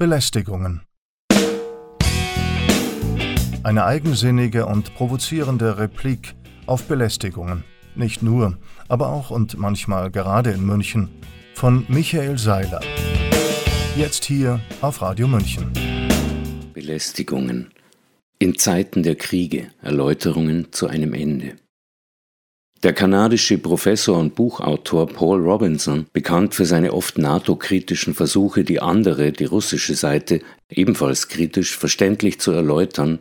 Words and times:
Belästigungen. 0.00 0.80
Eine 3.62 3.84
eigensinnige 3.84 4.64
und 4.64 4.94
provozierende 4.94 5.76
Replik 5.76 6.34
auf 6.64 6.84
Belästigungen. 6.84 7.64
Nicht 7.94 8.22
nur, 8.22 8.56
aber 8.88 9.08
auch 9.10 9.30
und 9.30 9.58
manchmal 9.58 10.10
gerade 10.10 10.52
in 10.52 10.64
München. 10.64 11.10
Von 11.54 11.84
Michael 11.88 12.38
Seiler. 12.38 12.80
Jetzt 13.94 14.24
hier 14.24 14.60
auf 14.80 15.02
Radio 15.02 15.28
München. 15.28 15.70
Belästigungen. 16.72 17.68
In 18.38 18.56
Zeiten 18.56 19.02
der 19.02 19.16
Kriege 19.16 19.68
Erläuterungen 19.82 20.72
zu 20.72 20.86
einem 20.86 21.12
Ende. 21.12 21.56
Der 22.82 22.94
kanadische 22.94 23.58
Professor 23.58 24.16
und 24.16 24.34
Buchautor 24.34 25.06
Paul 25.06 25.40
Robinson, 25.42 26.06
bekannt 26.14 26.54
für 26.54 26.64
seine 26.64 26.94
oft 26.94 27.18
NATO-kritischen 27.18 28.14
Versuche, 28.14 28.64
die 28.64 28.80
andere, 28.80 29.32
die 29.32 29.44
russische 29.44 29.94
Seite, 29.94 30.40
ebenfalls 30.70 31.28
kritisch 31.28 31.76
verständlich 31.76 32.40
zu 32.40 32.52
erläutern, 32.52 33.18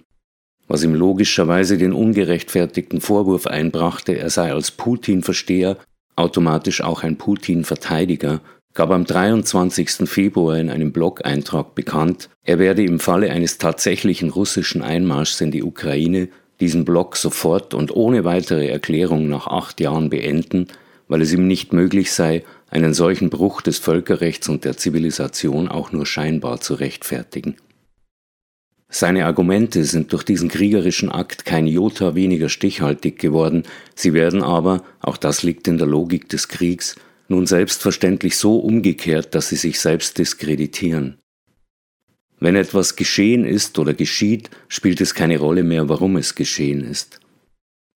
was 0.69 0.83
ihm 0.83 0.95
logischerweise 0.95 1.77
den 1.77 1.91
ungerechtfertigten 1.91 3.01
Vorwurf 3.01 3.47
einbrachte, 3.47 4.17
er 4.17 4.29
sei 4.29 4.53
als 4.53 4.71
Putin-Versteher 4.71 5.75
automatisch 6.15 6.81
auch 6.81 7.03
ein 7.03 7.17
Putin-Verteidiger, 7.17 8.39
gab 8.73 8.91
am 8.91 9.03
23. 9.03 10.07
Februar 10.09 10.57
in 10.57 10.69
einem 10.69 10.93
Blog-Eintrag 10.93 11.75
bekannt, 11.75 12.29
er 12.45 12.59
werde 12.59 12.85
im 12.85 13.01
Falle 13.01 13.29
eines 13.29 13.57
tatsächlichen 13.57 14.29
russischen 14.29 14.81
Einmarschs 14.81 15.41
in 15.41 15.51
die 15.51 15.63
Ukraine 15.63 16.29
diesen 16.59 16.85
Block 16.85 17.15
sofort 17.15 17.73
und 17.73 17.95
ohne 17.95 18.23
weitere 18.23 18.67
Erklärung 18.67 19.27
nach 19.29 19.47
acht 19.47 19.79
Jahren 19.79 20.09
beenden, 20.09 20.67
weil 21.07 21.21
es 21.21 21.33
ihm 21.33 21.47
nicht 21.47 21.73
möglich 21.73 22.11
sei, 22.11 22.43
einen 22.69 22.93
solchen 22.93 23.29
Bruch 23.29 23.61
des 23.61 23.79
Völkerrechts 23.79 24.49
und 24.49 24.65
der 24.65 24.77
Zivilisation 24.77 25.67
auch 25.67 25.91
nur 25.91 26.05
scheinbar 26.05 26.61
zu 26.61 26.75
rechtfertigen. 26.75 27.55
Seine 28.91 29.25
Argumente 29.25 29.83
sind 29.83 30.13
durch 30.13 30.23
diesen 30.23 30.49
kriegerischen 30.49 31.11
Akt 31.11 31.45
kein 31.45 31.67
Jota 31.67 32.15
weniger 32.15 32.49
stichhaltig 32.49 33.19
geworden, 33.19 33.63
sie 33.93 34.13
werden 34.13 34.41
aber, 34.41 34.83
auch 34.99 35.17
das 35.17 35.43
liegt 35.43 35.67
in 35.67 35.77
der 35.77 35.85
Logik 35.85 36.27
des 36.29 36.47
Kriegs, 36.47 36.95
nun 37.27 37.45
selbstverständlich 37.45 38.35
so 38.37 38.57
umgekehrt, 38.57 39.35
dass 39.35 39.49
sie 39.49 39.57
sich 39.57 39.79
selbst 39.79 40.17
diskreditieren. 40.17 41.18
Wenn 42.39 42.55
etwas 42.55 42.95
geschehen 42.95 43.45
ist 43.45 43.77
oder 43.79 43.93
geschieht, 43.93 44.49
spielt 44.67 45.01
es 45.01 45.13
keine 45.13 45.39
Rolle 45.39 45.63
mehr, 45.63 45.89
warum 45.89 46.15
es 46.15 46.35
geschehen 46.35 46.83
ist. 46.83 47.19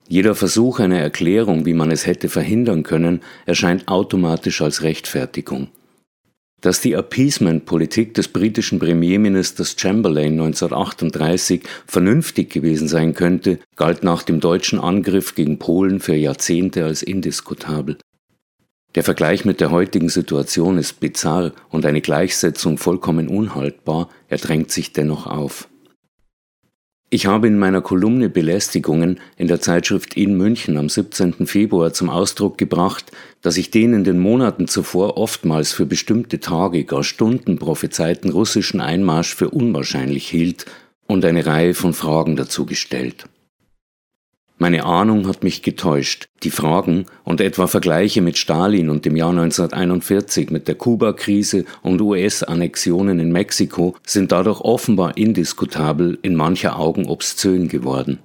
Jeder 0.08 0.36
Versuch 0.36 0.80
einer 0.80 1.00
Erklärung, 1.00 1.66
wie 1.66 1.74
man 1.74 1.90
es 1.90 2.06
hätte 2.06 2.28
verhindern 2.28 2.84
können, 2.84 3.22
erscheint 3.46 3.88
automatisch 3.88 4.62
als 4.62 4.84
Rechtfertigung. 4.84 5.70
Dass 6.60 6.82
die 6.82 6.94
Appeasement-Politik 6.94 8.14
des 8.14 8.28
britischen 8.28 8.80
Premierministers 8.80 9.76
Chamberlain 9.78 10.34
1938 10.34 11.64
vernünftig 11.88 12.50
gewesen 12.52 12.88
sein 12.88 13.14
könnte, 13.14 13.60
galt 13.76 14.04
nach 14.04 14.24
dem 14.24 14.40
deutschen 14.40 14.80
Angriff 14.80 15.36
gegen 15.36 15.58
Polen 15.60 16.00
für 16.00 16.16
Jahrzehnte 16.16 16.86
als 16.86 17.02
indiskutabel. 17.02 17.98
Der 18.96 19.04
Vergleich 19.04 19.44
mit 19.44 19.60
der 19.60 19.72
heutigen 19.72 20.10
Situation 20.10 20.78
ist 20.78 21.00
bizarr 21.00 21.52
und 21.70 21.86
eine 21.86 22.02
Gleichsetzung 22.02 22.78
vollkommen 22.78 23.28
unhaltbar, 23.28 24.10
er 24.28 24.38
drängt 24.38 24.72
sich 24.72 24.94
dennoch 24.94 25.26
auf. 25.26 25.68
Ich 27.10 27.28
habe 27.28 27.48
in 27.48 27.60
meiner 27.60 27.82
Kolumne 27.82 28.28
Belästigungen 28.28 29.20
in 29.38 29.48
der 29.48 29.62
Zeitschrift 29.62 30.16
In 30.16 30.36
München 30.36 30.78
am 30.78 30.90
17. 30.90 31.46
Februar 31.46 31.94
zum 31.94 32.10
Ausdruck 32.10 32.58
gebracht, 32.58 33.12
dass 33.42 33.58
ich 33.58 33.70
den 33.70 33.94
in 33.94 34.04
den 34.04 34.18
Monaten 34.18 34.68
zuvor 34.68 35.18
oftmals 35.18 35.74
für 35.74 35.86
bestimmte 35.86 36.40
Tage, 36.40 36.86
gar 36.86 37.04
Stunden 37.04 37.60
prophezeiten 37.60 38.32
russischen 38.32 38.82
Einmarsch 38.82 39.36
für 39.36 39.52
unwahrscheinlich 39.52 40.28
hielt 40.28 40.66
und 41.06 41.24
eine 41.24 41.46
Reihe 41.46 41.76
von 41.76 41.94
Fragen 41.94 42.36
dazu 42.36 42.66
gestellt. 42.66 43.26
Meine 44.58 44.86
Ahnung 44.86 45.28
hat 45.28 45.44
mich 45.44 45.62
getäuscht. 45.62 46.28
Die 46.44 46.52
Fragen 46.52 47.06
und 47.24 47.42
etwa 47.42 47.68
Vergleiche 47.68 48.22
mit 48.22 48.38
Stalin 48.38 48.90
und 48.90 49.06
dem 49.06 49.16
Jahr 49.16 49.32
1941 49.32 50.52
mit 50.52 50.68
der 50.68 50.76
Kuba-Krise 50.76 51.66
und 51.82 52.02
US-Annexionen 52.02 53.20
in 53.20 53.32
Mexiko 53.32 53.96
sind 54.06 54.32
dadurch 54.32 54.62
offenbar 54.62 55.18
indiskutabel, 55.18 56.20
in 56.22 56.36
mancher 56.36 56.80
Augen 56.80 57.08
obszön 57.08 57.68
geworden. 57.68 58.20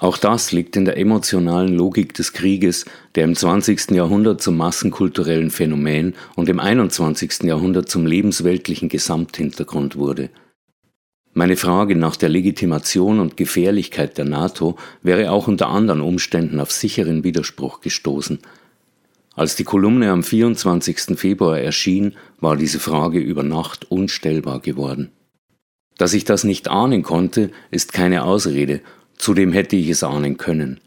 Auch 0.00 0.16
das 0.16 0.50
liegt 0.50 0.76
in 0.76 0.86
der 0.86 0.96
emotionalen 0.96 1.74
Logik 1.74 2.14
des 2.14 2.32
Krieges, 2.32 2.86
der 3.14 3.24
im 3.24 3.36
20. 3.36 3.90
Jahrhundert 3.90 4.40
zum 4.40 4.56
massenkulturellen 4.56 5.50
Phänomen 5.50 6.14
und 6.36 6.48
im 6.48 6.58
21. 6.58 7.42
Jahrhundert 7.42 7.90
zum 7.90 8.06
lebensweltlichen 8.06 8.88
Gesamthintergrund 8.88 9.96
wurde. 9.96 10.30
Meine 11.32 11.56
Frage 11.56 11.94
nach 11.94 12.16
der 12.16 12.28
Legitimation 12.28 13.20
und 13.20 13.36
Gefährlichkeit 13.36 14.18
der 14.18 14.24
NATO 14.24 14.76
wäre 15.02 15.30
auch 15.30 15.46
unter 15.46 15.68
anderen 15.68 16.00
Umständen 16.00 16.58
auf 16.58 16.72
sicheren 16.72 17.22
Widerspruch 17.22 17.80
gestoßen. 17.80 18.40
Als 19.36 19.54
die 19.54 19.64
Kolumne 19.64 20.10
am 20.10 20.24
24. 20.24 21.16
Februar 21.16 21.60
erschien, 21.60 22.16
war 22.40 22.56
diese 22.56 22.80
Frage 22.80 23.20
über 23.20 23.44
Nacht 23.44 23.90
unstellbar 23.90 24.60
geworden. 24.60 25.12
Dass 25.96 26.14
ich 26.14 26.24
das 26.24 26.44
nicht 26.44 26.68
ahnen 26.68 27.02
konnte, 27.02 27.50
ist 27.70 27.92
keine 27.92 28.24
Ausrede, 28.24 28.80
zudem 29.16 29.52
hätte 29.52 29.76
ich 29.76 29.88
es 29.88 30.02
ahnen 30.02 30.36
können. 30.36 30.80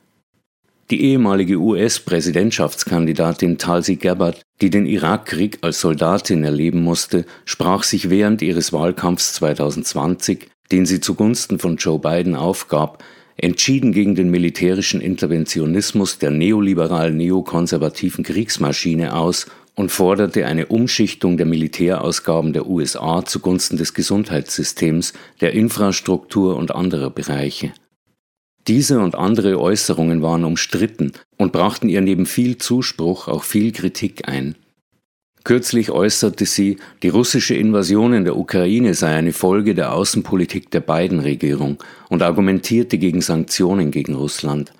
Die 0.92 1.02
ehemalige 1.02 1.58
US-Präsidentschaftskandidatin 1.58 3.58
Tulsi 3.58 3.96
Gabbard, 3.96 4.42
die 4.64 4.70
den 4.70 4.86
Irakkrieg 4.86 5.58
als 5.60 5.82
Soldatin 5.82 6.46
erleben 6.46 6.84
musste, 6.84 7.26
sprach 7.44 7.84
sich 7.84 8.10
während 8.10 8.42
ihres 8.42 8.72
Wahlkampfs 8.72 9.34
2020, 9.34 10.48
den 10.72 10.86
sie 10.86 11.02
zugunsten 11.02 11.60
von 11.60 11.76
Joe 11.76 12.00
Biden 12.00 12.34
aufgab, 12.34 13.04
entschieden 13.36 13.92
gegen 13.92 14.16
den 14.16 14.30
militärischen 14.30 15.02
Interventionismus 15.02 16.18
der 16.18 16.32
neoliberalen 16.32 17.18
neokonservativen 17.18 18.24
Kriegsmaschine 18.24 19.18
aus 19.18 19.48
und 19.76 19.92
forderte 19.92 20.46
eine 20.46 20.68
Umschichtung 20.68 21.36
der 21.36 21.46
Militärausgaben 21.46 22.54
der 22.54 22.66
USA 22.66 23.26
zugunsten 23.26 23.76
des 23.76 23.94
Gesundheitssystems, 23.94 25.12
der 25.42 25.52
Infrastruktur 25.52 26.56
und 26.56 26.74
anderer 26.74 27.10
Bereiche. 27.10 27.74
Diese 28.68 29.00
und 29.00 29.16
andere 29.16 29.60
Äußerungen 29.60 30.22
waren 30.22 30.46
umstritten 30.46 31.12
und 31.38 31.52
brachten 31.52 31.90
ihr 31.90 32.02
neben 32.02 32.26
viel 32.26 32.58
Zuspruch 32.58 33.28
auch 33.28 33.44
viel 33.44 33.72
Kritik 33.74 34.28
ein. 34.28 34.56
Kürzlich 35.44 35.92
äußerte 35.92 36.46
sie, 36.46 36.78
die 37.02 37.10
russische 37.10 37.56
Invasion 37.56 38.14
in 38.14 38.24
der 38.24 38.38
Ukraine 38.38 38.94
sei 38.94 39.14
eine 39.14 39.34
Folge 39.34 39.76
der 39.76 39.92
Außenpolitik 39.92 40.72
der 40.72 40.80
beiden 40.80 41.20
Regierung 41.20 41.84
und 42.10 42.22
argumentierte 42.22 42.98
gegen 42.98 43.20
Sanktionen 43.20 43.92
gegen 43.92 44.16
Russland. 44.16 44.72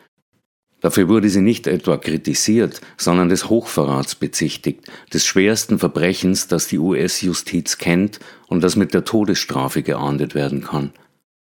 Dafür 0.80 1.10
wurde 1.10 1.30
sie 1.30 1.42
nicht 1.42 1.68
etwa 1.68 1.98
kritisiert, 1.98 2.80
sondern 2.98 3.28
des 3.28 3.50
Hochverrats 3.50 4.16
bezichtigt, 4.16 4.90
des 5.14 5.26
schwersten 5.26 5.80
Verbrechens, 5.80 6.48
das 6.48 6.68
die 6.68 6.80
US-Justiz 6.80 7.78
kennt 7.78 8.20
und 8.48 8.64
das 8.64 8.78
mit 8.78 8.94
der 8.94 9.04
Todesstrafe 9.04 9.82
geahndet 9.82 10.36
werden 10.36 10.62
kann. 10.62 10.92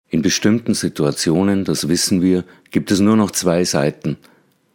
In 0.09 0.22
bestimmten 0.22 0.75
Situationen, 0.75 1.65
das 1.65 1.89
wissen 1.89 2.22
wir, 2.22 2.44
gibt 2.71 2.91
es 2.91 3.00
nur 3.00 3.17
noch 3.17 3.33
zwei 3.33 3.65
Seiten. 3.65 4.17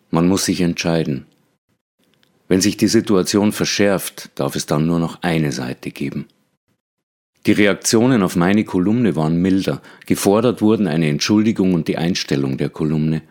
Man 0.09 0.28
muss 0.28 0.46
sich 0.46 0.62
entscheiden. 0.62 1.25
Wenn 2.50 2.59
sich 2.59 2.75
die 2.75 2.90
Situation 2.90 3.53
verschärft, 3.53 4.30
darf 4.36 4.58
es 4.58 4.66
dann 4.66 4.86
nur 4.86 5.00
noch 5.00 5.22
eine 5.22 5.53
Seite 5.53 5.90
geben. 5.91 6.28
Die 7.46 7.53
Reaktionen 7.53 8.22
auf 8.24 8.36
meine 8.36 8.66
Kolumne 8.66 9.16
waren 9.16 9.41
milder, 9.41 9.81
gefordert 10.06 10.62
wurden 10.62 10.86
eine 10.86 11.08
Entschuldigung 11.08 11.74
und 11.74 11.88
die 11.88 11.97
Einstellung 11.97 12.58
der 12.58 12.70
Kolumne. 12.70 13.24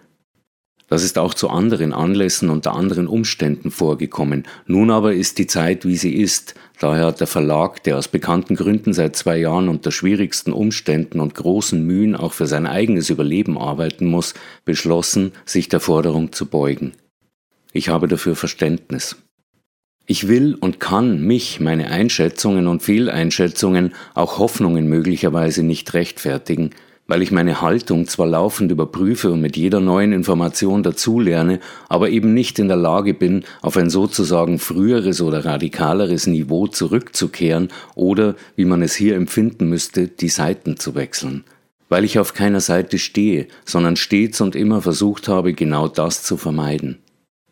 Das 0.90 1.04
ist 1.04 1.18
auch 1.18 1.34
zu 1.34 1.48
anderen 1.48 1.92
Anlässen 1.92 2.50
unter 2.50 2.74
anderen 2.74 3.06
Umständen 3.06 3.70
vorgekommen. 3.70 4.44
Nun 4.66 4.90
aber 4.90 5.14
ist 5.14 5.38
die 5.38 5.46
Zeit, 5.46 5.86
wie 5.86 5.96
sie 5.96 6.16
ist. 6.16 6.56
Daher 6.80 7.06
hat 7.06 7.20
der 7.20 7.28
Verlag, 7.28 7.84
der 7.84 7.96
aus 7.96 8.08
bekannten 8.08 8.56
Gründen 8.56 8.92
seit 8.92 9.14
zwei 9.14 9.38
Jahren 9.38 9.68
unter 9.68 9.92
schwierigsten 9.92 10.52
Umständen 10.52 11.20
und 11.20 11.36
großen 11.36 11.80
Mühen 11.86 12.16
auch 12.16 12.32
für 12.32 12.48
sein 12.48 12.66
eigenes 12.66 13.08
Überleben 13.08 13.56
arbeiten 13.56 14.06
muss, 14.06 14.34
beschlossen, 14.64 15.30
sich 15.44 15.68
der 15.68 15.78
Forderung 15.78 16.32
zu 16.32 16.46
beugen. 16.46 16.92
Ich 17.72 17.88
habe 17.88 18.08
dafür 18.08 18.34
Verständnis. 18.34 19.14
Ich 20.06 20.26
will 20.26 20.56
und 20.56 20.80
kann 20.80 21.24
mich, 21.24 21.60
meine 21.60 21.92
Einschätzungen 21.92 22.66
und 22.66 22.82
Fehleinschätzungen, 22.82 23.94
auch 24.14 24.40
Hoffnungen 24.40 24.88
möglicherweise 24.88 25.62
nicht 25.62 25.94
rechtfertigen, 25.94 26.70
weil 27.10 27.22
ich 27.22 27.32
meine 27.32 27.60
Haltung 27.60 28.06
zwar 28.06 28.28
laufend 28.28 28.70
überprüfe 28.70 29.32
und 29.32 29.40
mit 29.40 29.56
jeder 29.56 29.80
neuen 29.80 30.12
Information 30.12 30.84
dazulerne, 30.84 31.58
aber 31.88 32.08
eben 32.08 32.34
nicht 32.34 32.60
in 32.60 32.68
der 32.68 32.76
Lage 32.76 33.14
bin, 33.14 33.42
auf 33.62 33.76
ein 33.76 33.90
sozusagen 33.90 34.60
früheres 34.60 35.20
oder 35.20 35.44
radikaleres 35.44 36.28
Niveau 36.28 36.68
zurückzukehren 36.68 37.70
oder, 37.96 38.36
wie 38.54 38.64
man 38.64 38.80
es 38.80 38.94
hier 38.94 39.16
empfinden 39.16 39.68
müsste, 39.68 40.06
die 40.06 40.28
Seiten 40.28 40.76
zu 40.76 40.94
wechseln. 40.94 41.42
Weil 41.88 42.04
ich 42.04 42.20
auf 42.20 42.32
keiner 42.32 42.60
Seite 42.60 42.96
stehe, 42.96 43.48
sondern 43.64 43.96
stets 43.96 44.40
und 44.40 44.54
immer 44.54 44.80
versucht 44.80 45.26
habe, 45.26 45.52
genau 45.52 45.88
das 45.88 46.22
zu 46.22 46.36
vermeiden. 46.36 46.98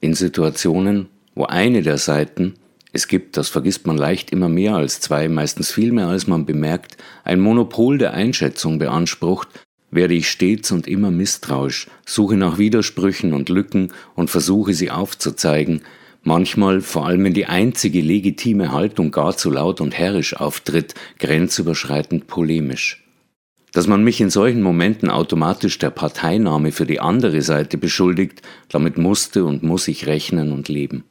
In 0.00 0.14
Situationen, 0.14 1.08
wo 1.34 1.46
eine 1.46 1.82
der 1.82 1.98
Seiten, 1.98 2.54
Es 2.92 3.06
gibt, 3.06 3.36
das 3.36 3.48
vergisst 3.48 3.86
man 3.86 3.98
leicht, 3.98 4.30
immer 4.30 4.48
mehr 4.48 4.76
als 4.76 5.00
zwei, 5.00 5.28
meistens 5.28 5.70
viel 5.70 5.92
mehr 5.92 6.08
als 6.08 6.26
man 6.26 6.46
bemerkt, 6.46 6.96
ein 7.24 7.40
Monopol 7.40 7.98
der 7.98 8.14
Einschätzung 8.14 8.78
beansprucht, 8.78 9.48
werde 9.90 10.14
ich 10.14 10.30
stets 10.30 10.70
und 10.70 10.86
immer 10.86 11.10
misstrauisch, 11.10 11.88
suche 12.06 12.36
nach 12.36 12.58
Widersprüchen 12.58 13.32
und 13.32 13.48
Lücken 13.48 13.92
und 14.14 14.30
versuche 14.30 14.74
sie 14.74 14.90
aufzuzeigen, 14.90 15.82
manchmal, 16.22 16.80
vor 16.80 17.06
allem 17.06 17.24
wenn 17.24 17.34
die 17.34 17.46
einzige 17.46 18.00
legitime 18.00 18.72
Haltung 18.72 19.10
gar 19.10 19.36
zu 19.36 19.50
laut 19.50 19.80
und 19.80 19.96
herrisch 19.96 20.34
auftritt, 20.34 20.94
grenzüberschreitend 21.18 22.26
polemisch. 22.26 23.04
Dass 23.72 23.86
man 23.86 24.02
mich 24.02 24.20
in 24.20 24.30
solchen 24.30 24.62
Momenten 24.62 25.10
automatisch 25.10 25.78
der 25.78 25.90
Parteinahme 25.90 26.72
für 26.72 26.86
die 26.86 27.00
andere 27.00 27.42
Seite 27.42 27.76
beschuldigt, 27.76 28.40
damit 28.70 28.96
musste 28.96 29.44
und 29.44 29.62
muss 29.62 29.88
ich 29.88 30.06
rechnen 30.06 30.52
und 30.52 30.68
leben. 30.68 31.04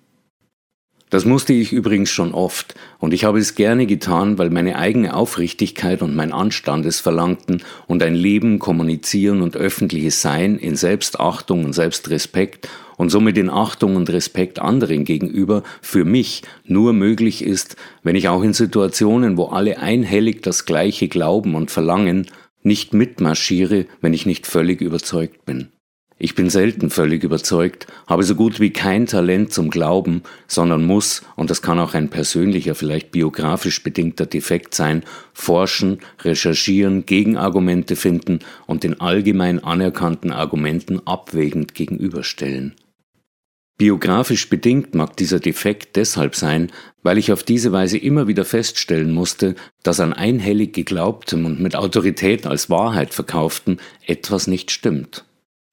Das 1.10 1.24
musste 1.24 1.54
ich 1.54 1.72
übrigens 1.72 2.10
schon 2.10 2.34
oft, 2.34 2.76
und 3.00 3.14
ich 3.14 3.24
habe 3.24 3.40
es 3.40 3.56
gerne 3.56 3.86
getan, 3.86 4.38
weil 4.38 4.50
meine 4.50 4.78
eigene 4.78 5.16
Aufrichtigkeit 5.16 6.02
und 6.02 6.18
mein 6.18 6.34
Anstand 6.34 6.86
es 6.86 7.00
verlangten 7.00 7.64
und 7.88 8.04
ein 8.04 8.14
Leben, 8.14 8.60
Kommunizieren 8.60 9.42
und 9.42 9.56
öffentliches 9.56 10.22
Sein 10.22 10.58
in 10.58 10.76
Selbstachtung 10.76 11.64
und 11.64 11.72
Selbstrespekt 11.72 12.68
und 12.98 13.10
somit 13.10 13.38
in 13.38 13.50
Achtung 13.50 13.96
und 13.96 14.10
Respekt 14.10 14.60
anderen 14.60 15.06
gegenüber 15.06 15.64
für 15.82 16.04
mich 16.04 16.42
nur 16.66 16.92
möglich 16.92 17.42
ist, 17.42 17.78
wenn 18.04 18.18
ich 18.18 18.28
auch 18.28 18.44
in 18.44 18.52
Situationen, 18.52 19.38
wo 19.38 19.46
alle 19.46 19.80
einhellig 19.80 20.44
das 20.44 20.66
Gleiche 20.66 21.08
glauben 21.08 21.56
und 21.56 21.72
verlangen, 21.72 22.28
nicht 22.64 22.94
mitmarschiere, 22.94 23.86
wenn 24.02 24.14
ich 24.14 24.26
nicht 24.26 24.46
völlig 24.46 24.82
überzeugt 24.82 25.46
bin. 25.46 25.70
Ich 26.20 26.34
bin 26.34 26.50
selten 26.50 26.90
völlig 26.90 27.24
überzeugt, 27.24 27.86
habe 28.08 28.24
so 28.24 28.34
gut 28.34 28.60
wie 28.60 28.72
kein 28.72 29.06
Talent 29.06 29.54
zum 29.54 29.70
Glauben, 29.70 30.24
sondern 30.48 30.84
muss, 30.84 31.22
und 31.36 31.52
das 31.52 31.62
kann 31.62 31.80
auch 31.80 31.94
ein 31.94 32.10
persönlicher, 32.10 32.74
vielleicht 32.74 33.12
biografisch 33.12 33.84
bedingter 33.84 34.26
Defekt 34.26 34.74
sein, 34.74 35.04
forschen, 35.34 36.00
recherchieren, 36.24 37.06
Gegenargumente 37.06 37.96
finden 37.96 38.40
und 38.66 38.84
den 38.84 39.00
allgemein 39.00 39.64
anerkannten 39.64 40.32
Argumenten 40.32 41.06
abwägend 41.06 41.76
gegenüberstellen. 41.76 42.74
Biografisch 43.78 44.50
bedingt 44.50 44.96
mag 44.96 45.16
dieser 45.18 45.40
Defekt 45.40 45.98
deshalb 45.98 46.36
sein, 46.36 46.72
weil 47.04 47.20
ich 47.20 47.32
auf 47.32 47.44
diese 47.44 47.72
Weise 47.72 48.00
immer 48.00 48.28
wieder 48.28 48.44
feststellen 48.44 49.14
musste, 49.14 49.54
dass 49.84 50.00
an 50.00 50.14
einhellig 50.14 50.74
geglaubtem 50.74 51.46
und 51.46 51.60
mit 51.60 51.76
Autorität 51.76 52.48
als 52.48 52.72
Wahrheit 52.72 53.14
verkauften 53.14 53.80
etwas 54.08 54.48
nicht 54.48 54.72
stimmt. 54.72 55.27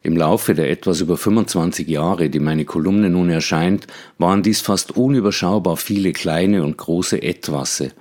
Im 0.06 0.18
Laufe 0.18 0.52
der 0.52 0.70
etwas 0.70 1.00
über 1.00 1.16
25 1.16 1.88
Jahre, 1.88 2.28
die 2.28 2.38
meine 2.38 2.66
Kolumne 2.66 3.08
nun 3.08 3.30
erscheint, 3.30 3.86
waren 4.18 4.42
dies 4.42 4.60
fast 4.60 4.94
unüberschaubar 4.94 5.78
viele 5.78 6.12
kleine 6.12 6.62
und 6.62 6.76
große 6.76 7.22
Etwasse. 7.22 7.92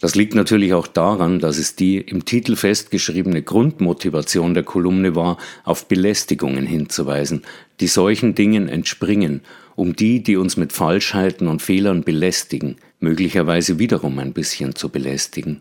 Das 0.00 0.16
liegt 0.16 0.34
natürlich 0.34 0.74
auch 0.74 0.88
daran, 0.88 1.38
dass 1.38 1.58
es 1.58 1.76
die 1.76 1.98
im 1.98 2.24
Titel 2.24 2.56
festgeschriebene 2.56 3.42
Grundmotivation 3.42 4.54
der 4.54 4.64
Kolumne 4.64 5.14
war, 5.14 5.38
auf 5.62 5.86
Belästigungen 5.86 6.66
hinzuweisen, 6.66 7.42
die 7.78 7.86
solchen 7.86 8.34
Dingen 8.34 8.68
entspringen, 8.68 9.42
um 9.76 9.94
die, 9.94 10.24
die 10.24 10.36
uns 10.36 10.56
mit 10.56 10.72
Falschheiten 10.72 11.46
und 11.46 11.62
Fehlern 11.62 12.02
belästigen, 12.02 12.78
möglicherweise 12.98 13.78
wiederum 13.78 14.18
ein 14.18 14.32
bisschen 14.32 14.74
zu 14.74 14.88
belästigen. 14.88 15.60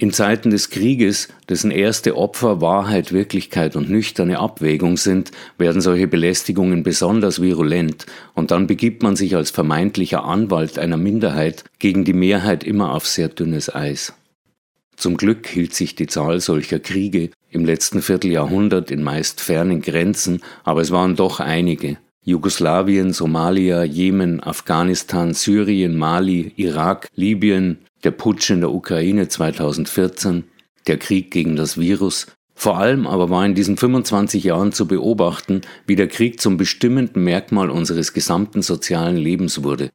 In 0.00 0.14
Zeiten 0.14 0.48
des 0.48 0.70
Krieges, 0.70 1.28
dessen 1.50 1.70
erste 1.70 2.16
Opfer 2.16 2.62
Wahrheit, 2.62 3.12
Wirklichkeit 3.12 3.76
und 3.76 3.90
nüchterne 3.90 4.38
Abwägung 4.38 4.96
sind, 4.96 5.30
werden 5.58 5.82
solche 5.82 6.08
Belästigungen 6.08 6.82
besonders 6.82 7.42
virulent, 7.42 8.06
und 8.32 8.50
dann 8.50 8.66
begibt 8.66 9.02
man 9.02 9.14
sich 9.14 9.36
als 9.36 9.50
vermeintlicher 9.50 10.24
Anwalt 10.24 10.78
einer 10.78 10.96
Minderheit 10.96 11.64
gegen 11.78 12.06
die 12.06 12.14
Mehrheit 12.14 12.64
immer 12.64 12.94
auf 12.94 13.06
sehr 13.06 13.28
dünnes 13.28 13.74
Eis. 13.74 14.14
Zum 14.96 15.18
Glück 15.18 15.46
hielt 15.46 15.74
sich 15.74 15.96
die 15.96 16.06
Zahl 16.06 16.40
solcher 16.40 16.78
Kriege 16.78 17.28
im 17.50 17.66
letzten 17.66 18.00
Vierteljahrhundert 18.00 18.90
in 18.90 19.02
meist 19.02 19.42
fernen 19.42 19.82
Grenzen, 19.82 20.40
aber 20.64 20.80
es 20.80 20.90
waren 20.90 21.14
doch 21.14 21.40
einige. 21.40 21.98
Jugoslawien, 22.24 23.12
Somalia, 23.12 23.84
Jemen, 23.84 24.42
Afghanistan, 24.42 25.34
Syrien, 25.34 25.94
Mali, 25.94 26.54
Irak, 26.56 27.08
Libyen, 27.16 27.80
der 28.04 28.10
Putsch 28.10 28.50
in 28.50 28.60
der 28.60 28.72
Ukraine 28.72 29.28
2014, 29.28 30.44
der 30.86 30.98
Krieg 30.98 31.30
gegen 31.30 31.56
das 31.56 31.78
Virus. 31.78 32.26
Vor 32.54 32.78
allem 32.78 33.06
aber 33.06 33.30
war 33.30 33.46
in 33.46 33.54
diesen 33.54 33.76
25 33.76 34.44
Jahren 34.44 34.72
zu 34.72 34.86
beobachten, 34.86 35.62
wie 35.86 35.96
der 35.96 36.08
Krieg 36.08 36.40
zum 36.40 36.56
bestimmenden 36.56 37.24
Merkmal 37.24 37.70
unseres 37.70 38.12
gesamten 38.12 38.62
sozialen 38.62 39.16
Lebens 39.16 39.62
wurde. 39.62 39.90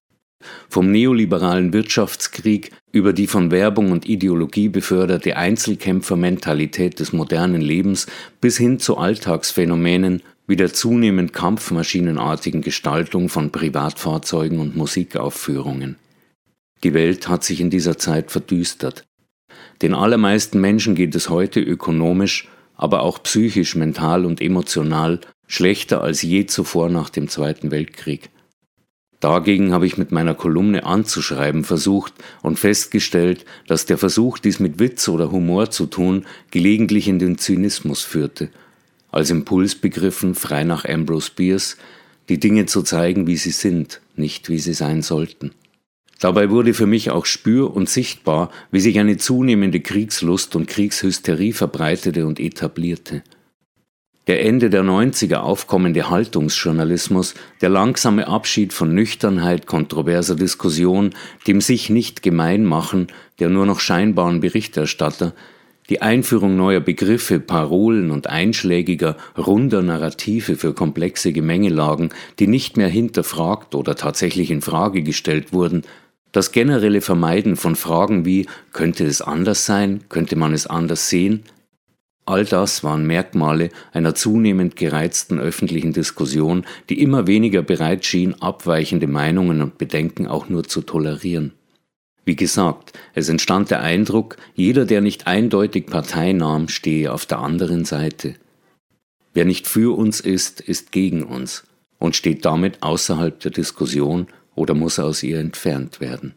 Vom 0.70 0.92
neoliberalen 0.92 1.74
Wirtschaftskrieg 1.74 2.72
über 2.92 3.14
die 3.14 3.28
von 3.28 3.52
Werbung 3.52 3.92
und 3.92 4.08
Ideologie 4.08 4.70
beförderte 4.70 5.38
Einzelkämpfermentalität 5.38 7.00
des 7.00 7.14
modernen 7.14 7.62
Lebens 7.62 8.08
bis 8.42 8.58
hin 8.58 8.80
zu 8.80 8.98
Alltagsphänomenen 8.98 10.22
wie 10.48 10.56
der 10.56 10.74
zunehmend 10.74 11.34
kampfmaschinenartigen 11.34 12.62
Gestaltung 12.62 13.30
von 13.30 13.52
Privatfahrzeugen 13.52 14.60
und 14.60 14.76
Musikaufführungen. 14.76 15.98
Die 16.86 16.94
Welt 16.94 17.28
hat 17.28 17.44
sich 17.44 17.62
in 17.62 17.72
dieser 17.72 17.98
Zeit 17.98 18.30
verdüstert. 18.30 19.08
Den 19.82 19.96
allermeisten 19.96 20.62
Menschen 20.62 20.94
geht 20.94 21.16
es 21.16 21.32
heute 21.32 21.60
ökonomisch, 21.60 22.48
aber 22.76 23.02
auch 23.02 23.24
psychisch, 23.24 23.76
mental 23.76 24.24
und 24.24 24.40
emotional 24.40 25.20
schlechter 25.48 26.02
als 26.04 26.22
je 26.22 26.46
zuvor 26.46 26.90
nach 26.90 27.10
dem 27.10 27.28
Zweiten 27.28 27.72
Weltkrieg. 27.72 28.30
Dagegen 29.20 29.74
habe 29.74 29.88
ich 29.88 29.98
mit 29.98 30.12
meiner 30.12 30.36
Kolumne 30.36 30.86
anzuschreiben 30.86 31.64
versucht 31.64 32.14
und 32.44 32.60
festgestellt, 32.60 33.46
dass 33.66 33.88
der 33.88 33.98
Versuch, 33.98 34.38
dies 34.38 34.60
mit 34.60 34.78
Witz 34.78 35.08
oder 35.08 35.32
Humor 35.32 35.72
zu 35.72 35.88
tun, 35.88 36.28
gelegentlich 36.52 37.08
in 37.08 37.18
den 37.18 37.40
Zynismus 37.40 38.04
führte, 38.04 38.50
als 39.10 39.32
Impuls 39.32 39.74
begriffen, 39.74 40.36
frei 40.36 40.64
nach 40.64 40.86
Ambrose 40.86 41.32
Bierce, 41.36 41.78
die 42.30 42.40
Dinge 42.40 42.68
zu 42.68 42.84
zeigen, 42.84 43.26
wie 43.26 43.38
sie 43.38 43.50
sind, 43.50 44.02
nicht 44.16 44.50
wie 44.50 44.60
sie 44.60 44.76
sein 44.76 45.02
sollten. 45.02 45.50
Dabei 46.20 46.50
wurde 46.50 46.74
für 46.74 46.88
mich 46.88 47.12
auch 47.12 47.26
spür- 47.26 47.76
und 47.76 47.90
sichtbar, 47.90 48.50
wie 48.72 48.80
sich 48.80 49.00
eine 49.00 49.18
zunehmende 49.18 49.82
Kriegslust 49.82 50.56
und 50.56 50.68
Kriegshysterie 50.68 51.54
verbreitete 51.54 52.26
und 52.26 52.40
etablierte. 52.40 53.22
Der 54.28 54.44
Ende 54.44 54.72
der 54.72 54.84
90er 54.84 55.36
aufkommende 55.36 56.10
Haltungsjournalismus, 56.10 57.36
der 57.62 57.70
langsame 57.70 58.28
Abschied 58.28 58.74
von 58.74 58.96
Nüchternheit, 58.96 59.68
kontroverser 59.68 60.36
Diskussion, 60.36 61.12
dem 61.46 61.62
sich 61.62 61.92
nicht 61.92 62.24
gemein 62.24 62.66
machen, 62.66 63.08
der 63.38 63.50
nur 63.50 63.68
noch 63.68 63.80
scheinbaren 63.80 64.40
Berichterstatter, 64.40 65.34
die 65.90 66.02
Einführung 66.02 66.56
neuer 66.56 66.80
Begriffe, 66.80 67.40
Parolen 67.40 68.10
und 68.10 68.26
einschlägiger, 68.26 69.18
runder 69.38 69.84
Narrative 69.84 70.56
für 70.56 70.74
komplexe 70.74 71.32
Gemengelagen, 71.32 72.10
die 72.40 72.48
nicht 72.48 72.78
mehr 72.78 72.88
hinterfragt 72.88 73.76
oder 73.76 73.96
tatsächlich 73.96 74.50
in 74.50 74.62
Frage 74.62 75.04
gestellt 75.04 75.54
wurden, 75.54 75.84
das 76.36 76.52
generelle 76.52 77.00
Vermeiden 77.00 77.56
von 77.56 77.78
Fragen 77.78 78.26
wie 78.26 78.46
könnte 78.74 79.06
es 79.06 79.22
anders 79.22 79.66
sein, 79.66 80.02
könnte 80.10 80.36
man 80.36 80.54
es 80.54 80.68
anders 80.68 81.10
sehen, 81.10 81.44
all 82.26 82.44
das 82.44 82.84
waren 82.84 83.08
Merkmale 83.08 83.70
einer 83.94 84.16
zunehmend 84.16 84.76
gereizten 84.76 85.40
öffentlichen 85.40 85.94
Diskussion, 85.94 86.66
die 86.90 87.02
immer 87.02 87.28
weniger 87.28 87.62
bereit 87.62 88.04
schien, 88.04 88.34
abweichende 88.42 89.08
Meinungen 89.08 89.62
und 89.62 89.78
Bedenken 89.78 90.28
auch 90.28 90.50
nur 90.50 90.66
zu 90.66 90.82
tolerieren. 90.82 91.54
Wie 92.26 92.36
gesagt, 92.36 92.92
es 93.14 93.30
entstand 93.30 93.72
der 93.72 93.82
Eindruck, 93.82 94.36
jeder, 94.56 94.86
der 94.86 95.00
nicht 95.00 95.28
eindeutig 95.28 95.86
Partei 95.86 96.34
nahm, 96.34 96.68
stehe 96.68 97.14
auf 97.14 97.26
der 97.26 97.40
anderen 97.40 97.86
Seite. 97.86 98.36
Wer 99.34 99.46
nicht 99.46 99.68
für 99.68 99.96
uns 99.96 100.20
ist, 100.20 100.60
ist 100.60 100.92
gegen 100.92 101.24
uns 101.24 101.64
und 102.00 102.16
steht 102.16 102.44
damit 102.44 102.84
außerhalb 102.84 103.40
der 103.40 103.52
Diskussion 103.52 104.28
oder 104.56 104.74
muss 104.74 105.00
aus 105.00 105.24
ihr 105.24 105.40
entfernt 105.40 106.00
werden. 106.00 106.34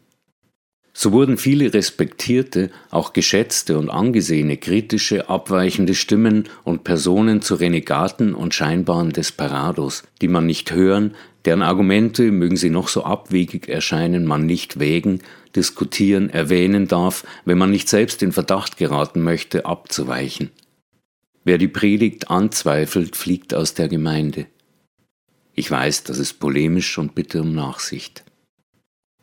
So 0.93 1.13
wurden 1.13 1.37
viele 1.37 1.73
respektierte, 1.73 2.71
auch 2.89 3.13
geschätzte 3.13 3.77
und 3.77 3.89
angesehene 3.89 4.57
kritische, 4.57 5.29
abweichende 5.29 5.95
Stimmen 5.95 6.49
und 6.63 6.83
Personen 6.83 7.41
zu 7.41 7.55
Renegaten 7.55 8.33
und 8.33 8.53
scheinbaren 8.53 9.11
Desperados, 9.11 10.03
die 10.21 10.27
man 10.27 10.45
nicht 10.45 10.73
hören, 10.73 11.15
deren 11.45 11.61
Argumente, 11.61 12.31
mögen 12.31 12.57
sie 12.57 12.69
noch 12.69 12.89
so 12.89 13.05
abwegig 13.05 13.69
erscheinen, 13.69 14.25
man 14.25 14.45
nicht 14.45 14.79
wägen, 14.79 15.21
diskutieren, 15.55 16.29
erwähnen 16.29 16.87
darf, 16.87 17.25
wenn 17.45 17.57
man 17.57 17.71
nicht 17.71 17.87
selbst 17.87 18.21
in 18.21 18.33
Verdacht 18.33 18.75
geraten 18.75 19.21
möchte, 19.21 19.65
abzuweichen. 19.65 20.51
Wer 21.45 21.57
die 21.57 21.69
Predigt 21.69 22.29
anzweifelt, 22.29 23.15
fliegt 23.15 23.53
aus 23.53 23.73
der 23.73 23.87
Gemeinde. 23.87 24.47
Ich 25.59 25.69
weiß, 25.69 26.05
das 26.05 26.19
ist 26.19 26.39
polemisch 26.39 26.97
und 26.97 27.15
bitte 27.15 27.41
um 27.41 27.53
Nachsicht. 27.53 28.23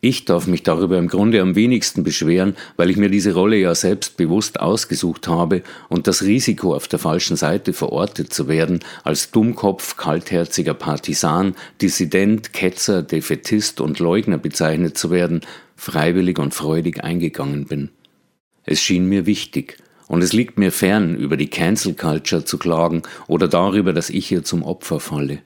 Ich 0.02 0.26
darf 0.26 0.46
mich 0.46 0.62
darüber 0.62 0.98
im 0.98 1.08
Grunde 1.08 1.40
am 1.40 1.54
wenigsten 1.54 2.04
beschweren, 2.04 2.56
weil 2.76 2.90
ich 2.90 2.98
mir 2.98 3.08
diese 3.08 3.32
Rolle 3.32 3.56
ja 3.56 3.74
selbst 3.74 4.18
bewusst 4.18 4.60
ausgesucht 4.60 5.28
habe 5.28 5.62
und 5.88 6.06
das 6.06 6.20
Risiko, 6.20 6.74
auf 6.74 6.88
der 6.88 6.98
falschen 6.98 7.38
Seite 7.38 7.72
verortet 7.72 8.34
zu 8.34 8.48
werden, 8.48 8.80
als 9.02 9.30
Dummkopf, 9.30 9.96
kaltherziger 9.96 10.74
Partisan, 10.74 11.54
Dissident, 11.80 12.52
Ketzer, 12.52 13.02
Defetist 13.02 13.80
und 13.80 13.98
Leugner 13.98 14.36
bezeichnet 14.36 14.98
zu 14.98 15.10
werden, 15.10 15.40
freiwillig 15.74 16.38
und 16.38 16.52
freudig 16.52 17.02
eingegangen 17.02 17.64
bin. 17.64 17.88
Es 18.64 18.82
schien 18.82 19.08
mir 19.08 19.24
wichtig, 19.24 19.78
und 20.06 20.20
es 20.20 20.34
liegt 20.34 20.58
mir 20.58 20.70
fern, 20.70 21.16
über 21.16 21.38
die 21.38 21.48
Cancel 21.48 21.94
Culture 21.94 22.44
zu 22.44 22.58
klagen 22.58 23.04
oder 23.26 23.48
darüber, 23.48 23.94
dass 23.94 24.10
ich 24.10 24.30
ihr 24.30 24.44
zum 24.44 24.64
Opfer 24.64 25.00
falle. 25.00 25.38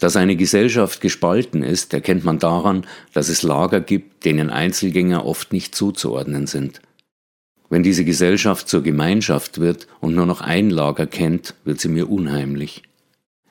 Dass 0.00 0.16
eine 0.16 0.36
Gesellschaft 0.36 1.00
gespalten 1.00 1.62
ist, 1.62 1.92
erkennt 1.92 2.24
man 2.24 2.38
daran, 2.38 2.86
dass 3.12 3.28
es 3.28 3.42
Lager 3.42 3.80
gibt, 3.80 4.24
denen 4.24 4.50
Einzelgänger 4.50 5.24
oft 5.24 5.52
nicht 5.52 5.74
zuzuordnen 5.74 6.46
sind. 6.46 6.80
Wenn 7.70 7.82
diese 7.82 8.04
Gesellschaft 8.04 8.68
zur 8.68 8.82
Gemeinschaft 8.82 9.60
wird 9.60 9.88
und 10.00 10.14
nur 10.14 10.24
noch 10.24 10.40
ein 10.40 10.70
Lager 10.70 11.06
kennt, 11.06 11.54
wird 11.64 11.80
sie 11.80 11.88
mir 11.88 12.08
unheimlich. 12.08 12.82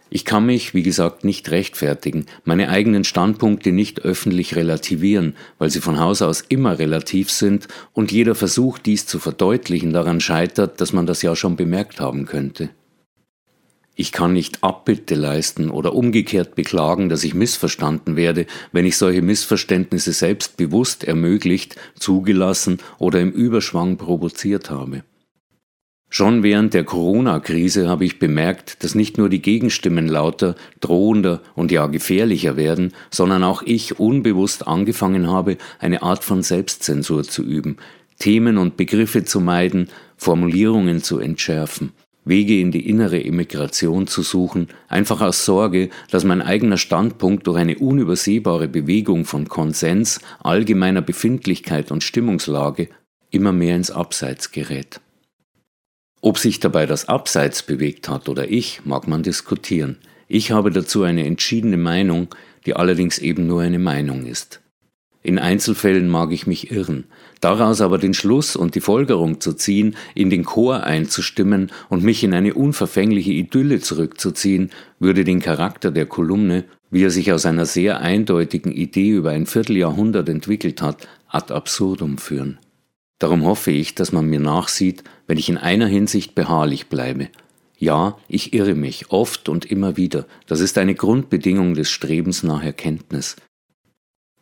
Ich 0.10 0.24
kann 0.24 0.46
mich, 0.46 0.74
wie 0.74 0.84
gesagt, 0.84 1.25
nicht 1.25 1.51
rechtfertigen, 1.51 2.25
meine 2.46 2.70
eigenen 2.70 3.04
Standpunkte 3.04 3.74
nicht 3.74 4.01
öffentlich 4.04 4.56
relativieren, 4.56 5.36
weil 5.60 5.70
sie 5.70 5.82
von 5.82 6.00
Haus 6.00 6.22
aus 6.22 6.42
immer 6.48 6.80
relativ 6.80 7.30
sind 7.30 7.68
und 7.92 8.13
jeder 8.13 8.34
Versuch, 8.34 8.77
dies 8.77 9.06
zu 9.06 9.20
verdeutlichen, 9.20 9.92
daran 9.92 10.22
scheitert, 10.22 10.80
dass 10.80 10.94
man 10.94 11.06
das 11.06 11.22
ja 11.24 11.36
schon 11.36 11.58
bemerkt 11.58 12.00
haben 12.00 12.25
könnte. 12.25 12.70
Ich 14.00 14.12
kann 14.12 14.32
nicht 14.32 14.63
Abbitte 14.63 15.16
leisten 15.16 15.72
oder 15.72 15.96
umgekehrt 15.96 16.54
beklagen, 16.54 17.10
dass 17.10 17.24
ich 17.24 17.34
missverstanden 17.34 18.16
werde, 18.16 18.46
wenn 18.72 18.86
ich 18.86 18.96
solche 18.96 19.24
Missverständnisse 19.24 20.13
selbst 20.13 20.56
bewusst 20.56 21.04
ermöglicht, 21.04 21.77
zugelassen 21.96 22.77
oder 23.00 23.20
im 23.20 23.32
Überschwang 23.32 23.98
provoziert 23.98 24.70
habe. 24.70 25.01
Schon 26.12 26.44
während 26.44 26.75
der 26.75 26.84
Corona-Krise 26.84 27.89
habe 27.89 28.06
ich 28.06 28.20
bemerkt, 28.20 28.84
dass 28.84 28.94
nicht 28.94 29.18
nur 29.18 29.30
die 29.30 29.42
Gegenstimmen 29.42 30.08
lauter, 30.08 30.54
drohender 30.80 31.42
und 31.56 31.72
ja 31.72 31.88
gefährlicher 31.88 32.56
werden, 32.56 32.94
sondern 33.10 33.44
auch 33.44 33.63
ich 33.63 34.00
unbewusst 34.00 34.68
angefangen 34.68 35.27
habe, 35.27 35.58
eine 35.80 36.04
Art 36.04 36.24
von 36.24 36.44
Selbstzensur 36.44 37.24
zu 37.24 37.42
üben, 37.42 37.77
Themen 38.20 38.60
und 38.60 38.77
Begriffe 38.77 39.25
zu 39.25 39.42
meiden, 39.42 39.89
Formulierungen 40.18 41.01
zu 41.01 41.18
entschärfen, 41.18 41.94
Wege 42.27 42.60
in 42.60 42.72
die 42.72 42.89
innere 42.89 43.19
Immigration 43.19 44.07
zu 44.07 44.22
suchen, 44.22 44.67
einfach 44.88 45.22
aus 45.22 45.46
Sorge, 45.46 45.89
dass 46.12 46.24
mein 46.24 46.41
eigener 46.41 46.77
Standpunkt 46.77 47.48
durch 47.48 47.57
eine 47.57 47.77
unübersehbare 47.77 48.67
Bewegung 48.67 49.25
von 49.25 49.48
Konsens, 49.48 50.19
allgemeiner 50.39 51.01
Befindlichkeit 51.01 51.91
und 51.91 52.03
Stimmungslage 52.03 52.89
immer 53.31 53.51
mehr 53.51 53.75
ins 53.75 53.91
Abseits 53.91 54.51
gerät. 54.51 55.01
Ob 56.22 56.38
sich 56.38 56.60
dabei 56.60 56.86
das 56.86 57.07
Abseits 57.07 57.63
bewegt 57.63 58.10
hat 58.10 58.27
oder 58.27 58.50
ich, 58.50 58.81
mag 58.86 59.07
man 59.07 59.24
diskutieren. 59.24 59.98
Ich 60.27 60.51
habe 60.51 60.72
dazu 60.72 61.03
eine 61.03 61.25
entschiedene 61.25 61.77
Meinung, 61.77 62.27
die 62.65 62.75
allerdings 62.75 63.19
eben 63.19 63.48
nur 63.48 63.62
eine 63.62 63.79
Meinung 63.79 64.25
ist. 64.25 64.62
In 65.24 65.39
Einzelfällen 65.39 66.10
mag 66.10 66.31
ich 66.31 66.48
mich 66.48 66.72
irren, 66.72 67.05
daraus 67.41 67.82
aber 67.82 67.98
den 67.98 68.13
Schluss 68.13 68.56
und 68.56 68.75
die 68.75 68.82
Folgerung 68.82 69.39
zu 69.39 69.53
ziehen, 69.53 69.96
in 70.15 70.29
den 70.29 70.44
Chor 70.44 70.84
einzustimmen 70.84 71.72
und 71.89 72.03
mich 72.03 72.24
in 72.24 72.34
eine 72.34 72.53
unverfängliche 72.53 73.32
Idylle 73.32 73.79
zurückzuziehen, 73.79 74.72
würde 75.00 75.24
den 75.24 75.39
Charakter 75.39 75.91
der 75.91 76.06
Kolumne, 76.06 76.65
wie 76.89 77.03
er 77.03 77.12
sich 77.12 77.32
aus 77.32 77.46
einer 77.46 77.65
sehr 77.65 78.01
eindeutigen 78.01 78.72
Idee 78.72 79.10
über 79.10 79.32
ein 79.32 79.46
Vierteljahrhundert 79.46 80.29
entwickelt 80.29 80.82
hat, 80.82 81.08
ad 81.27 81.53
absurdum 81.53 82.17
führen. 82.17 82.60
Darum 83.20 83.46
hoffe 83.46 83.72
ich, 83.72 83.96
dass 83.96 84.12
man 84.12 84.25
mir 84.27 84.39
nachsieht, 84.39 85.03
wenn 85.25 85.38
ich 85.38 85.50
in 85.50 85.58
einer 85.58 85.88
Hinsicht 85.88 86.36
beharrlich 86.36 86.88
bleibe. 86.88 87.29
Ja, 87.77 88.17
ich 88.27 88.53
irre 88.53 88.75
mich, 88.75 89.12
oft 89.12 89.50
und 89.50 89.65
immer 89.65 89.98
wieder. 89.98 90.25
Das 90.48 90.62
ist 90.62 90.77
eine 90.77 90.96
Grundbedingung 90.96 91.74
des 91.74 91.89
Strebens 91.89 92.44
nach 92.44 92.63
Erkenntnis. 92.63 93.36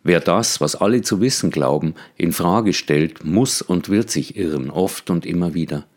Wer 0.07 0.19
das, 0.19 0.61
was 0.61 0.75
alle 0.75 1.01
zu 1.01 1.19
wissen 1.19 1.49
glauben, 1.49 1.95
in 2.15 2.31
Frage 2.31 2.73
stellt, 2.73 3.25
muss 3.25 3.63
und 3.63 3.89
wird 3.89 4.11
sich 4.11 4.37
irren, 4.37 4.69
oft 4.69 5.09
und 5.09 5.25
immer 5.25 5.55
wieder. 5.55 5.87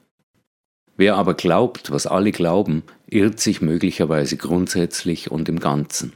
Wer 0.96 1.16
aber 1.16 1.34
glaubt, 1.34 1.90
was 1.90 2.06
alle 2.06 2.32
glauben, 2.32 2.84
irrt 3.06 3.38
sich 3.38 3.60
möglicherweise 3.60 4.38
grundsätzlich 4.38 5.30
und 5.30 5.50
im 5.50 5.60
Ganzen. 5.60 6.14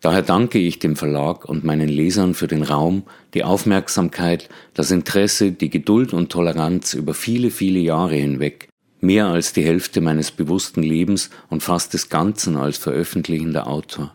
Daher 0.00 0.22
danke 0.22 0.58
ich 0.58 0.80
dem 0.80 0.96
Verlag 0.96 1.44
und 1.44 1.62
meinen 1.62 1.88
Lesern 1.88 2.34
für 2.34 2.48
den 2.48 2.64
Raum, 2.64 3.04
die 3.34 3.44
Aufmerksamkeit, 3.44 4.48
das 4.74 4.90
Interesse, 4.90 5.52
die 5.52 5.70
Geduld 5.70 6.12
und 6.12 6.32
Toleranz 6.32 6.92
über 6.92 7.14
viele, 7.14 7.52
viele 7.52 7.78
Jahre 7.78 8.16
hinweg, 8.16 8.68
mehr 9.00 9.28
als 9.28 9.52
die 9.52 9.64
Hälfte 9.64 10.00
meines 10.00 10.32
bewussten 10.32 10.82
Lebens 10.82 11.30
und 11.50 11.62
fast 11.62 11.94
des 11.94 12.08
Ganzen 12.08 12.56
als 12.56 12.78
veröffentlichender 12.78 13.68
Autor. 13.68 14.12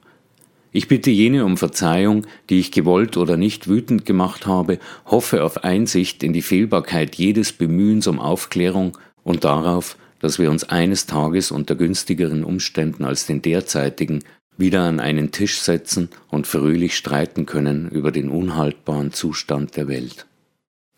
Ich 0.73 0.87
bitte 0.87 1.11
jene 1.11 1.43
um 1.43 1.57
Verzeihung, 1.57 2.25
die 2.49 2.59
ich 2.59 2.71
gewollt 2.71 3.17
oder 3.17 3.35
nicht 3.35 3.67
wütend 3.67 4.05
gemacht 4.05 4.45
habe, 4.45 4.79
hoffe 5.05 5.43
auf 5.43 5.65
Einsicht 5.65 6.23
in 6.23 6.31
die 6.31 6.41
Fehlbarkeit 6.41 7.15
jedes 7.15 7.51
Bemühens 7.51 8.07
um 8.07 8.19
Aufklärung 8.19 8.97
und 9.23 9.43
darauf, 9.43 9.97
dass 10.19 10.39
wir 10.39 10.49
uns 10.49 10.63
eines 10.63 11.07
Tages 11.07 11.51
unter 11.51 11.75
günstigeren 11.75 12.43
Umständen 12.45 13.03
als 13.03 13.25
den 13.25 13.41
derzeitigen 13.41 14.23
wieder 14.57 14.83
an 14.83 14.99
einen 14.99 15.31
Tisch 15.31 15.59
setzen 15.59 16.09
und 16.29 16.47
fröhlich 16.47 16.95
streiten 16.95 17.45
können 17.45 17.89
über 17.89 18.11
den 18.11 18.29
unhaltbaren 18.29 19.11
Zustand 19.11 19.75
der 19.75 19.87
Welt. 19.87 20.25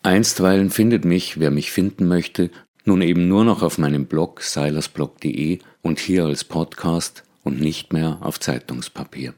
Einstweilen 0.02 0.70
findet 0.70 1.04
mich, 1.04 1.40
wer 1.40 1.50
mich 1.50 1.72
finden 1.72 2.06
möchte, 2.06 2.50
nun 2.84 3.00
eben 3.00 3.26
nur 3.26 3.44
noch 3.44 3.62
auf 3.62 3.78
meinem 3.78 4.06
Blog 4.06 4.42
silersblog.de 4.42 5.58
und 5.82 5.98
hier 5.98 6.26
als 6.26 6.44
Podcast 6.44 7.24
und 7.42 7.60
nicht 7.60 7.92
mehr 7.92 8.18
auf 8.20 8.38
Zeitungspapier. 8.38 9.34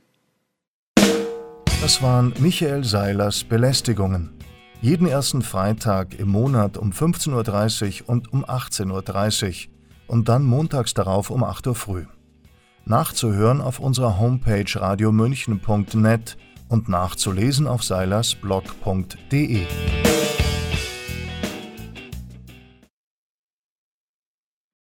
Das 1.81 2.03
waren 2.03 2.33
Michael 2.39 2.85
Seilers 2.85 3.45
Belästigungen. 3.45 4.31
Jeden 4.81 5.07
ersten 5.07 5.43
Freitag 5.43 6.19
im 6.19 6.29
Monat 6.29 6.77
um 6.77 6.91
15.30 6.91 8.03
Uhr 8.03 8.09
und 8.09 8.33
um 8.33 8.45
18.30 8.45 9.69
Uhr 9.69 9.73
und 10.09 10.29
dann 10.29 10.43
montags 10.45 10.95
darauf 10.95 11.31
um 11.31 11.45
8 11.45 11.67
Uhr 11.69 11.75
früh 11.75 12.07
nachzuhören 12.87 13.61
auf 13.61 13.81
unserer 13.81 14.19
Homepage 14.19 14.65
radiomünchen.net 14.75 16.37
und 16.69 16.89
nachzulesen 16.89 17.67
auf 17.67 17.83
seilersblog.de. 17.83 19.67